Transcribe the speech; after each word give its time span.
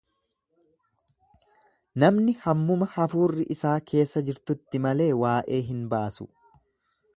Namni 2.05 2.35
hammuma 2.45 2.89
hafuurri 2.95 3.47
isaa 3.59 3.75
keessa 3.93 4.25
jirtutti 4.31 4.83
malee 4.89 5.11
waa'ee 5.25 5.63
hin 5.71 5.85
baasu. 5.95 6.31